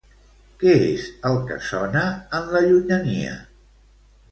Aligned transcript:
Què 0.63 0.71
és 0.85 1.03
el 1.31 1.37
que 1.51 1.59
sona 1.67 2.03
en 2.41 2.51
la 2.57 2.65
llunyania? 2.67 3.39